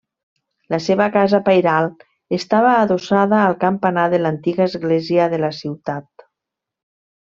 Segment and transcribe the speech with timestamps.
[0.73, 1.91] La seva casa pairal
[2.39, 6.31] estava adossada al campanar de l’antiga església de la ciutat.